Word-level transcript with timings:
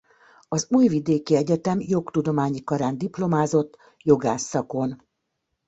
Az 0.47 0.67
Újvidéki 0.69 1.35
Egyetem 1.35 1.77
Jogtudományi 1.81 2.63
Karán 2.63 2.97
diplomázott 2.97 3.77
jogász 4.03 4.41
szakon. 4.43 5.03